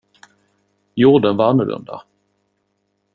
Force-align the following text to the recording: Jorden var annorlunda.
Jorden 0.95 1.37
var 1.37 1.49
annorlunda. 1.49 2.03